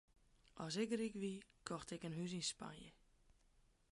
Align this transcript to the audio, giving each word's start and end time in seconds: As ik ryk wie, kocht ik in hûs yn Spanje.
As 0.63 0.73
ik 0.83 0.91
ryk 0.99 1.15
wie, 1.21 1.45
kocht 1.67 1.93
ik 1.95 2.03
in 2.07 2.17
hûs 2.17 2.33
yn 2.39 2.47
Spanje. 2.51 2.89